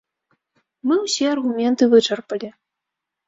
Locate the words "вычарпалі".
1.93-2.49